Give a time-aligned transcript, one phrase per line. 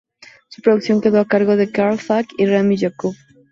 [0.49, 3.13] Su producción quedó a cargo de Carl Falk y Rami Yacoub.